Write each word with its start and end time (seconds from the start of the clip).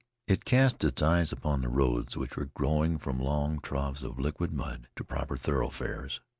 It 0.27 0.45
cast 0.45 0.83
its 0.83 1.03
eyes 1.03 1.31
upon 1.31 1.61
the 1.61 1.69
roads, 1.69 2.17
which 2.17 2.35
were 2.35 2.49
growing 2.55 2.97
from 2.97 3.19
long 3.19 3.59
troughs 3.59 4.01
of 4.01 4.17
liquid 4.17 4.51
mud 4.51 4.87
to 4.95 5.03
proper 5.03 5.37
thoroughfares. 5.37 6.21